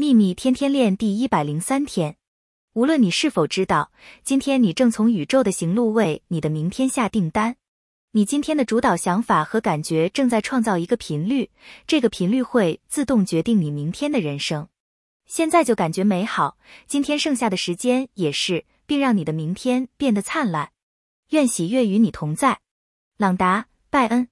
[0.00, 2.18] 秘密天天练第一百零三天。
[2.74, 3.90] 无论你是否知道
[4.22, 7.56] 今天你正从宇宙的行路为你的明天下订单。
[8.12, 11.50] 你今天的主导想法和感觉正在创造一个频率
[11.84, 14.68] 这个频率会自动决定你明天的人生。
[15.26, 16.56] 现在就感觉美好
[16.86, 20.70] 今天剩下的时间也是并让你的明天变得灿烂。
[21.30, 22.60] 愿喜悦与你同在。
[23.16, 24.28] 朗达拜恩。